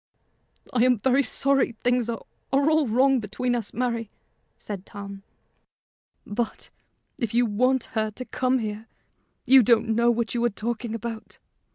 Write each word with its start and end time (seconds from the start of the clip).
"I 0.73 0.83
am 0.83 0.97
very 0.97 1.21
sorry 1.21 1.73
things 1.83 2.09
are 2.09 2.23
all 2.51 2.87
wrong 2.87 3.19
between 3.19 3.53
us, 3.53 3.71
Mary," 3.71 4.09
said 4.57 4.83
Tom. 4.83 5.21
"But, 6.25 6.71
if 7.19 7.35
you 7.35 7.45
want 7.45 7.83
her 7.93 8.09
to 8.09 8.25
come 8.25 8.57
here, 8.57 8.87
you 9.45 9.61
don't 9.61 9.89
know 9.89 10.09
what 10.09 10.33
you 10.33 10.43
are 10.43 10.49
talking 10.49 10.95
about. 10.95 11.37